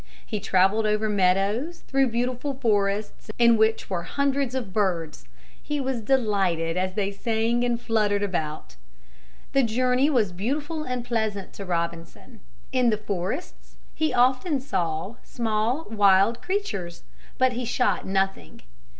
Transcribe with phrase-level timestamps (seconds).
[0.25, 5.25] He traveled over meadows, through beautiful forests in which were hundreds of birds.
[5.61, 8.77] He was delighted as they sang and fluttered about.
[9.53, 12.39] The journey was beautiful and pleasant to Robinson.
[12.71, 17.03] In the forests he often saw small wild creatures,
[17.37, 18.63] but he shot nothing.